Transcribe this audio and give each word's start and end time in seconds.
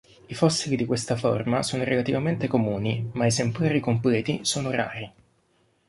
I 0.25 0.33
fossili 0.33 0.75
di 0.75 0.85
questa 0.87 1.15
forma 1.15 1.61
sono 1.61 1.83
relativamente 1.83 2.47
comuni, 2.47 3.07
ma 3.13 3.27
esemplari 3.27 3.79
completi 3.79 4.39
sono 4.41 4.71
rari. 4.71 5.11